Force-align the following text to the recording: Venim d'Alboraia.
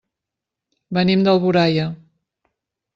Venim 0.99 1.27
d'Alboraia. 1.29 1.87